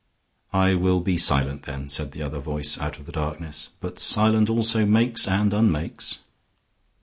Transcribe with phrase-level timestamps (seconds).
[0.55, 3.69] "I will be silent, then," said the other voice out of the darkness.
[3.81, 6.17] "But silence also makes and unmakes."